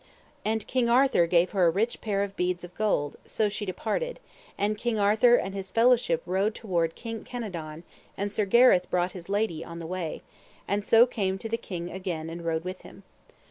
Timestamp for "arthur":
0.89-1.27, 4.97-5.35